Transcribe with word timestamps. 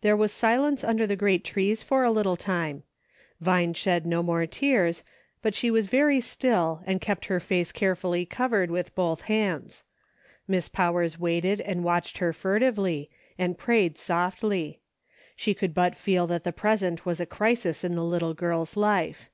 THERE 0.00 0.16
was 0.16 0.32
silence 0.32 0.82
under 0.82 1.06
the 1.06 1.14
great 1.14 1.44
trees 1.44 1.80
for 1.80 2.02
a 2.02 2.10
little 2.10 2.36
time. 2.36 2.82
Vine 3.40 3.72
shed 3.72 4.04
no 4.04 4.20
more 4.20 4.46
tears, 4.46 5.04
but 5.42 5.54
she 5.54 5.70
was 5.70 5.86
very 5.86 6.20
still, 6.20 6.82
and 6.86 7.00
kept 7.00 7.26
her 7.26 7.38
face 7.38 7.70
carefully 7.70 8.26
cov 8.26 8.50
ered 8.50 8.68
with 8.68 8.96
both 8.96 9.20
hands. 9.30 9.84
Miss 10.48 10.68
Powers 10.68 11.20
waited 11.20 11.60
and 11.60 11.84
watched 11.84 12.18
her 12.18 12.32
furtively, 12.32 13.10
and 13.38 13.56
prayed 13.56 13.96
softly. 13.96 14.80
She 15.36 15.54
could 15.54 15.72
but 15.72 15.94
feel 15.94 16.26
that 16.26 16.42
the 16.42 16.50
present 16.52 17.06
was 17.06 17.20
a 17.20 17.24
crisis 17.24 17.84
in 17.84 17.94
the 17.94 18.02
little 18.02 18.34
girl's 18.34 18.76
life. 18.76 19.30